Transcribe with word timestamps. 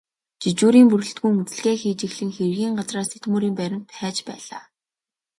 Жижүүрийн 0.41 0.87
бүрэлдэхүүн 0.89 1.37
үзлэгээ 1.41 1.77
хийж 1.81 1.99
эхлэн 2.07 2.31
хэргийн 2.37 2.77
газраас 2.79 3.11
эд 3.17 3.23
мөрийн 3.31 3.55
баримт 3.59 3.89
хайж 3.99 4.17
байлаа. 4.27 4.63